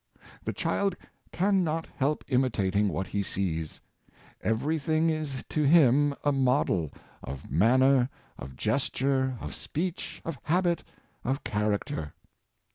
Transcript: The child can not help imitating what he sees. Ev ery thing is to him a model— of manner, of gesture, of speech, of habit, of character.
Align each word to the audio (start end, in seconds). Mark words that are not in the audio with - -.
The 0.43 0.51
child 0.51 0.95
can 1.31 1.63
not 1.63 1.85
help 1.97 2.23
imitating 2.27 2.87
what 2.89 3.05
he 3.05 3.21
sees. 3.21 3.81
Ev 4.41 4.63
ery 4.63 4.79
thing 4.79 5.11
is 5.11 5.43
to 5.49 5.61
him 5.61 6.15
a 6.23 6.31
model— 6.31 6.91
of 7.23 7.51
manner, 7.51 8.09
of 8.35 8.55
gesture, 8.55 9.37
of 9.39 9.53
speech, 9.53 10.19
of 10.25 10.39
habit, 10.41 10.83
of 11.23 11.43
character. 11.43 12.15